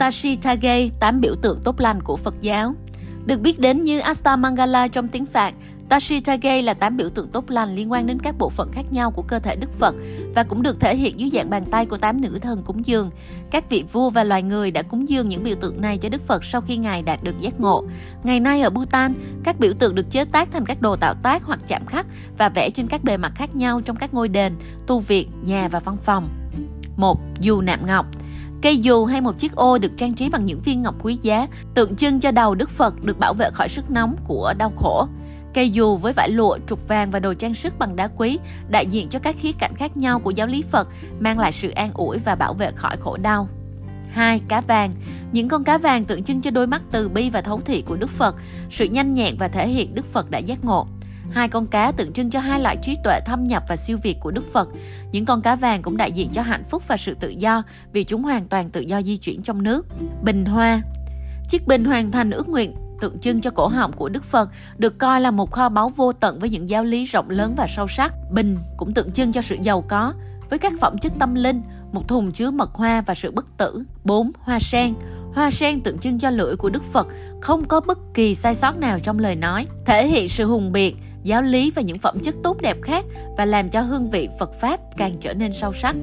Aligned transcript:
Tashitage, 0.00 0.88
tám 1.00 1.20
biểu 1.20 1.34
tượng 1.34 1.58
tốt 1.64 1.80
lành 1.80 2.02
của 2.02 2.16
Phật 2.16 2.34
giáo. 2.40 2.74
Được 3.26 3.40
biết 3.40 3.58
đến 3.58 3.84
như 3.84 3.98
Astamangala 3.98 4.88
trong 4.88 5.08
tiếng 5.08 5.26
Phạn, 5.26 5.54
Tashitage 5.88 6.62
là 6.62 6.74
tám 6.74 6.96
biểu 6.96 7.08
tượng 7.08 7.28
tốt 7.28 7.50
lành 7.50 7.74
liên 7.74 7.92
quan 7.92 8.06
đến 8.06 8.18
các 8.22 8.34
bộ 8.38 8.48
phận 8.48 8.72
khác 8.72 8.92
nhau 8.92 9.10
của 9.10 9.22
cơ 9.22 9.38
thể 9.38 9.56
Đức 9.56 9.72
Phật 9.78 9.94
và 10.34 10.42
cũng 10.42 10.62
được 10.62 10.80
thể 10.80 10.96
hiện 10.96 11.20
dưới 11.20 11.30
dạng 11.30 11.50
bàn 11.50 11.64
tay 11.70 11.86
của 11.86 11.96
tám 11.96 12.20
nữ 12.20 12.38
thần 12.42 12.62
cúng 12.62 12.86
dường. 12.86 13.10
Các 13.50 13.70
vị 13.70 13.84
vua 13.92 14.10
và 14.10 14.24
loài 14.24 14.42
người 14.42 14.70
đã 14.70 14.82
cúng 14.82 15.08
dường 15.08 15.28
những 15.28 15.44
biểu 15.44 15.54
tượng 15.60 15.80
này 15.80 15.98
cho 15.98 16.08
Đức 16.08 16.26
Phật 16.26 16.44
sau 16.44 16.60
khi 16.60 16.76
Ngài 16.76 17.02
đạt 17.02 17.22
được 17.22 17.40
giác 17.40 17.60
ngộ. 17.60 17.84
Ngày 18.24 18.40
nay 18.40 18.60
ở 18.60 18.70
Bhutan, 18.70 19.14
các 19.44 19.60
biểu 19.60 19.72
tượng 19.72 19.94
được 19.94 20.10
chế 20.10 20.24
tác 20.24 20.48
thành 20.52 20.66
các 20.66 20.80
đồ 20.80 20.96
tạo 20.96 21.14
tác 21.14 21.44
hoặc 21.44 21.60
chạm 21.66 21.86
khắc 21.86 22.06
và 22.38 22.48
vẽ 22.48 22.70
trên 22.70 22.86
các 22.86 23.04
bề 23.04 23.16
mặt 23.16 23.32
khác 23.34 23.56
nhau 23.56 23.80
trong 23.80 23.96
các 23.96 24.14
ngôi 24.14 24.28
đền, 24.28 24.56
tu 24.86 25.00
viện, 25.00 25.28
nhà 25.44 25.68
và 25.68 25.80
văn 25.80 25.96
phòng. 26.04 26.28
1. 26.96 27.20
Dù 27.40 27.60
nạm 27.60 27.86
ngọc 27.86 28.06
Cây 28.62 28.78
dù 28.78 29.04
hay 29.04 29.20
một 29.20 29.38
chiếc 29.38 29.56
ô 29.56 29.78
được 29.78 29.92
trang 29.96 30.14
trí 30.14 30.28
bằng 30.28 30.44
những 30.44 30.60
viên 30.60 30.80
ngọc 30.80 30.94
quý 31.02 31.18
giá, 31.22 31.46
tượng 31.74 31.96
trưng 31.96 32.20
cho 32.20 32.30
đầu 32.30 32.54
Đức 32.54 32.70
Phật 32.70 33.04
được 33.04 33.18
bảo 33.18 33.34
vệ 33.34 33.50
khỏi 33.52 33.68
sức 33.68 33.90
nóng 33.90 34.16
của 34.24 34.54
đau 34.58 34.72
khổ. 34.76 35.06
Cây 35.54 35.70
dù 35.70 35.96
với 35.96 36.12
vải 36.12 36.28
lụa, 36.28 36.58
trục 36.66 36.88
vàng 36.88 37.10
và 37.10 37.20
đồ 37.20 37.34
trang 37.34 37.54
sức 37.54 37.78
bằng 37.78 37.96
đá 37.96 38.08
quý 38.16 38.38
đại 38.68 38.86
diện 38.86 39.08
cho 39.08 39.18
các 39.18 39.36
khía 39.38 39.52
cạnh 39.58 39.74
khác 39.76 39.96
nhau 39.96 40.18
của 40.18 40.30
giáo 40.30 40.46
lý 40.46 40.64
Phật, 40.70 40.88
mang 41.20 41.38
lại 41.38 41.52
sự 41.52 41.70
an 41.70 41.90
ủi 41.94 42.18
và 42.18 42.34
bảo 42.34 42.54
vệ 42.54 42.70
khỏi 42.76 42.96
khổ 43.00 43.16
đau. 43.16 43.48
2. 44.10 44.40
Cá 44.48 44.60
vàng 44.60 44.90
Những 45.32 45.48
con 45.48 45.64
cá 45.64 45.78
vàng 45.78 46.04
tượng 46.04 46.24
trưng 46.24 46.40
cho 46.40 46.50
đôi 46.50 46.66
mắt 46.66 46.82
từ 46.90 47.08
bi 47.08 47.30
và 47.30 47.42
thấu 47.42 47.60
thị 47.60 47.82
của 47.82 47.96
Đức 47.96 48.10
Phật, 48.10 48.36
sự 48.70 48.84
nhanh 48.84 49.14
nhẹn 49.14 49.36
và 49.38 49.48
thể 49.48 49.68
hiện 49.68 49.94
Đức 49.94 50.12
Phật 50.12 50.30
đã 50.30 50.38
giác 50.38 50.64
ngộ. 50.64 50.86
Hai 51.32 51.48
con 51.48 51.66
cá 51.66 51.92
tượng 51.92 52.12
trưng 52.12 52.30
cho 52.30 52.40
hai 52.40 52.60
loại 52.60 52.76
trí 52.82 52.96
tuệ 53.04 53.20
thâm 53.26 53.44
nhập 53.44 53.64
và 53.68 53.76
siêu 53.76 53.98
việt 54.02 54.16
của 54.20 54.30
Đức 54.30 54.52
Phật. 54.52 54.68
Những 55.12 55.24
con 55.24 55.42
cá 55.42 55.56
vàng 55.56 55.82
cũng 55.82 55.96
đại 55.96 56.12
diện 56.12 56.30
cho 56.32 56.42
hạnh 56.42 56.64
phúc 56.70 56.82
và 56.88 56.96
sự 56.96 57.14
tự 57.20 57.28
do 57.28 57.62
vì 57.92 58.04
chúng 58.04 58.22
hoàn 58.22 58.48
toàn 58.48 58.70
tự 58.70 58.80
do 58.80 59.02
di 59.02 59.16
chuyển 59.16 59.42
trong 59.42 59.62
nước. 59.62 59.86
Bình 60.22 60.44
hoa 60.44 60.80
Chiếc 61.48 61.66
bình 61.66 61.84
hoàn 61.84 62.12
thành 62.12 62.30
ước 62.30 62.48
nguyện 62.48 62.74
tượng 63.00 63.18
trưng 63.18 63.40
cho 63.40 63.50
cổ 63.50 63.68
họng 63.68 63.92
của 63.92 64.08
Đức 64.08 64.24
Phật, 64.24 64.50
được 64.78 64.98
coi 64.98 65.20
là 65.20 65.30
một 65.30 65.50
kho 65.50 65.68
báu 65.68 65.88
vô 65.88 66.12
tận 66.12 66.38
với 66.38 66.50
những 66.50 66.68
giáo 66.68 66.84
lý 66.84 67.04
rộng 67.04 67.30
lớn 67.30 67.54
và 67.56 67.66
sâu 67.76 67.88
sắc. 67.88 68.14
Bình 68.30 68.56
cũng 68.76 68.94
tượng 68.94 69.10
trưng 69.10 69.32
cho 69.32 69.42
sự 69.42 69.56
giàu 69.62 69.84
có, 69.88 70.14
với 70.50 70.58
các 70.58 70.72
phẩm 70.80 70.98
chất 70.98 71.12
tâm 71.18 71.34
linh, 71.34 71.62
một 71.92 72.08
thùng 72.08 72.32
chứa 72.32 72.50
mật 72.50 72.74
hoa 72.74 73.00
và 73.00 73.14
sự 73.14 73.30
bất 73.30 73.56
tử. 73.56 73.84
4. 74.04 74.32
Hoa 74.38 74.58
sen 74.60 74.94
Hoa 75.34 75.50
sen 75.50 75.80
tượng 75.80 75.98
trưng 75.98 76.18
cho 76.18 76.30
lưỡi 76.30 76.56
của 76.56 76.70
Đức 76.70 76.82
Phật, 76.92 77.06
không 77.40 77.64
có 77.64 77.80
bất 77.80 77.98
kỳ 78.14 78.34
sai 78.34 78.54
sót 78.54 78.76
nào 78.76 78.98
trong 79.00 79.18
lời 79.18 79.36
nói, 79.36 79.66
thể 79.86 80.06
hiện 80.06 80.28
sự 80.28 80.44
hùng 80.44 80.72
biện, 80.72 80.96
giáo 81.22 81.42
lý 81.42 81.70
và 81.70 81.82
những 81.82 81.98
phẩm 81.98 82.20
chất 82.20 82.34
tốt 82.42 82.56
đẹp 82.62 82.76
khác 82.82 83.04
và 83.36 83.44
làm 83.44 83.70
cho 83.70 83.80
hương 83.80 84.10
vị 84.10 84.28
Phật 84.38 84.50
Pháp 84.60 84.80
càng 84.96 85.14
trở 85.20 85.34
nên 85.34 85.52
sâu 85.52 85.72
sắc. 85.72 85.96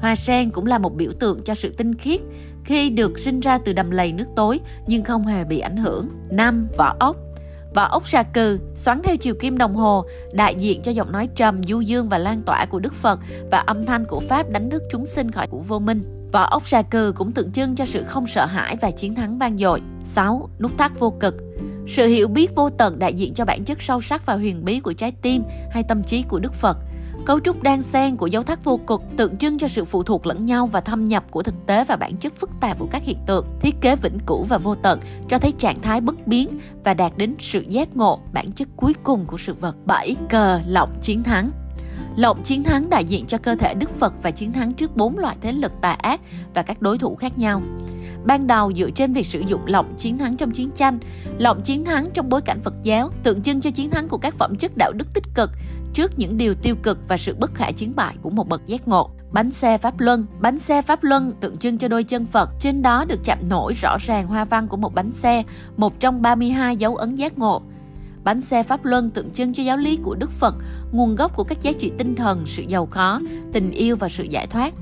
Hoa 0.00 0.16
sen 0.16 0.50
cũng 0.50 0.66
là 0.66 0.78
một 0.78 0.94
biểu 0.96 1.12
tượng 1.20 1.42
cho 1.44 1.54
sự 1.54 1.74
tinh 1.76 1.94
khiết 1.94 2.20
khi 2.64 2.90
được 2.90 3.18
sinh 3.18 3.40
ra 3.40 3.58
từ 3.58 3.72
đầm 3.72 3.90
lầy 3.90 4.12
nước 4.12 4.28
tối 4.36 4.60
nhưng 4.86 5.04
không 5.04 5.26
hề 5.26 5.44
bị 5.44 5.58
ảnh 5.58 5.76
hưởng. 5.76 6.08
5. 6.30 6.68
Vỏ 6.76 6.96
ốc 7.00 7.16
Vỏ 7.74 7.82
ốc 7.82 8.08
xà 8.08 8.22
cừ 8.22 8.58
xoắn 8.74 9.00
theo 9.02 9.16
chiều 9.16 9.34
kim 9.34 9.58
đồng 9.58 9.76
hồ, 9.76 10.04
đại 10.32 10.54
diện 10.54 10.82
cho 10.82 10.90
giọng 10.90 11.12
nói 11.12 11.28
trầm, 11.36 11.62
du 11.62 11.80
dương 11.80 12.08
và 12.08 12.18
lan 12.18 12.42
tỏa 12.42 12.66
của 12.66 12.78
Đức 12.78 12.94
Phật 12.94 13.20
và 13.50 13.58
âm 13.58 13.84
thanh 13.84 14.04
của 14.04 14.20
Pháp 14.20 14.50
đánh 14.50 14.70
thức 14.70 14.82
chúng 14.90 15.06
sinh 15.06 15.30
khỏi 15.30 15.46
của 15.46 15.58
vô 15.58 15.78
minh. 15.78 16.28
Vỏ 16.32 16.42
ốc 16.42 16.68
xà 16.68 16.82
cừ 16.82 17.12
cũng 17.16 17.32
tượng 17.32 17.52
trưng 17.52 17.76
cho 17.76 17.86
sự 17.86 18.04
không 18.04 18.26
sợ 18.26 18.46
hãi 18.46 18.76
và 18.80 18.90
chiến 18.90 19.14
thắng 19.14 19.38
vang 19.38 19.58
dội. 19.58 19.80
6. 20.04 20.48
Nút 20.58 20.78
thắt 20.78 20.98
vô 20.98 21.10
cực 21.20 21.34
sự 21.88 22.06
hiểu 22.06 22.28
biết 22.28 22.54
vô 22.54 22.70
tận 22.70 22.98
đại 22.98 23.14
diện 23.14 23.34
cho 23.34 23.44
bản 23.44 23.64
chất 23.64 23.82
sâu 23.82 24.00
sắc 24.00 24.26
và 24.26 24.34
huyền 24.34 24.64
bí 24.64 24.80
của 24.80 24.92
trái 24.92 25.12
tim 25.22 25.42
hay 25.70 25.82
tâm 25.82 26.02
trí 26.02 26.22
của 26.22 26.38
Đức 26.38 26.54
Phật– 26.54 26.78
Cấu 27.24 27.40
trúc 27.40 27.62
đan 27.62 27.82
xen 27.82 28.16
của 28.16 28.26
dấu 28.26 28.42
thắt 28.42 28.64
vô 28.64 28.80
cực 28.86 29.02
tượng 29.16 29.36
trưng 29.36 29.58
cho 29.58 29.68
sự 29.68 29.84
phụ 29.84 30.02
thuộc 30.02 30.26
lẫn 30.26 30.46
nhau 30.46 30.66
và 30.66 30.80
thâm 30.80 31.04
nhập 31.04 31.24
của 31.30 31.42
thực 31.42 31.54
tế 31.66 31.84
và 31.84 31.96
bản 31.96 32.16
chất 32.16 32.32
phức 32.36 32.50
tạp 32.60 32.78
của 32.78 32.86
các 32.90 33.02
hiện 33.02 33.16
tượng. 33.26 33.46
Thiết 33.60 33.80
kế 33.80 33.96
vĩnh 33.96 34.18
cửu 34.26 34.44
và 34.44 34.58
vô 34.58 34.74
tận 34.74 35.00
cho 35.28 35.38
thấy 35.38 35.52
trạng 35.58 35.80
thái 35.82 36.00
bất 36.00 36.26
biến 36.26 36.58
và 36.84 36.94
đạt 36.94 37.12
đến 37.16 37.34
sự 37.40 37.64
giác 37.68 37.96
ngộ, 37.96 38.20
bản 38.32 38.52
chất 38.52 38.68
cuối 38.76 38.94
cùng 39.02 39.26
của 39.26 39.36
sự 39.38 39.54
vật. 39.54 39.76
7. 39.86 40.16
Cờ 40.28 40.60
lọng 40.66 40.98
chiến 41.00 41.22
thắng 41.22 41.50
Lộng 42.16 42.42
chiến 42.42 42.62
thắng 42.62 42.90
đại 42.90 43.04
diện 43.04 43.26
cho 43.26 43.38
cơ 43.38 43.54
thể 43.54 43.74
Đức 43.74 43.90
Phật 43.98 44.14
và 44.22 44.30
chiến 44.30 44.52
thắng 44.52 44.72
trước 44.72 44.96
bốn 44.96 45.18
loại 45.18 45.36
thế 45.40 45.52
lực 45.52 45.72
tà 45.80 45.90
ác 45.90 46.20
và 46.54 46.62
các 46.62 46.82
đối 46.82 46.98
thủ 46.98 47.16
khác 47.16 47.38
nhau. 47.38 47.62
Ban 48.24 48.46
đầu 48.46 48.72
dựa 48.72 48.90
trên 48.90 49.12
việc 49.12 49.26
sử 49.26 49.40
dụng 49.40 49.60
lộng 49.66 49.94
chiến 49.98 50.18
thắng 50.18 50.36
trong 50.36 50.50
chiến 50.50 50.70
tranh, 50.70 50.98
lộng 51.38 51.62
chiến 51.62 51.84
thắng 51.84 52.10
trong 52.14 52.28
bối 52.28 52.40
cảnh 52.40 52.60
Phật 52.64 52.74
giáo 52.82 53.10
tượng 53.22 53.42
trưng 53.42 53.60
cho 53.60 53.70
chiến 53.70 53.90
thắng 53.90 54.08
của 54.08 54.18
các 54.18 54.34
phẩm 54.34 54.56
chất 54.56 54.76
đạo 54.76 54.92
đức 54.92 55.14
tích 55.14 55.24
cực 55.34 55.50
trước 55.94 56.18
những 56.18 56.36
điều 56.36 56.54
tiêu 56.54 56.74
cực 56.82 56.98
và 57.08 57.16
sự 57.16 57.34
bất 57.34 57.54
khả 57.54 57.70
chiến 57.70 57.92
bại 57.96 58.14
của 58.22 58.30
một 58.30 58.48
bậc 58.48 58.66
giác 58.66 58.88
ngộ. 58.88 59.10
Bánh 59.32 59.50
xe 59.50 59.78
Pháp 59.78 60.00
Luân 60.00 60.26
Bánh 60.40 60.58
xe 60.58 60.82
Pháp 60.82 61.04
Luân 61.04 61.32
tượng 61.40 61.56
trưng 61.56 61.78
cho 61.78 61.88
đôi 61.88 62.04
chân 62.04 62.26
Phật, 62.26 62.50
trên 62.60 62.82
đó 62.82 63.04
được 63.04 63.20
chạm 63.24 63.38
nổi 63.48 63.74
rõ 63.74 63.96
ràng 64.00 64.26
hoa 64.26 64.44
văn 64.44 64.68
của 64.68 64.76
một 64.76 64.94
bánh 64.94 65.12
xe, 65.12 65.42
một 65.76 66.00
trong 66.00 66.22
32 66.22 66.76
dấu 66.76 66.96
ấn 66.96 67.14
giác 67.14 67.38
ngộ. 67.38 67.62
Bánh 68.24 68.40
xe 68.40 68.62
Pháp 68.62 68.84
Luân 68.84 69.10
tượng 69.10 69.30
trưng 69.30 69.54
cho 69.54 69.62
giáo 69.62 69.76
lý 69.76 69.98
của 70.02 70.14
Đức 70.14 70.30
Phật, 70.30 70.54
nguồn 70.92 71.14
gốc 71.14 71.36
của 71.36 71.44
các 71.44 71.60
giá 71.60 71.72
trị 71.78 71.92
tinh 71.98 72.14
thần, 72.14 72.44
sự 72.46 72.62
giàu 72.68 72.86
có, 72.86 73.20
tình 73.52 73.70
yêu 73.70 73.96
và 73.96 74.08
sự 74.08 74.24
giải 74.24 74.46
thoát. 74.46 74.74